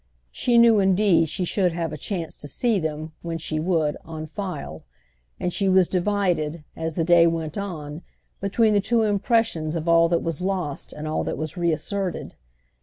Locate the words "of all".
9.75-10.09